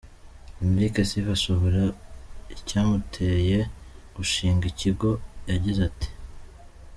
[0.63, 1.83] Enric Sifa asobanura
[2.55, 3.57] icyamuteye
[4.15, 5.09] gushinga iki kigo,
[5.49, 6.09] yagize ati:.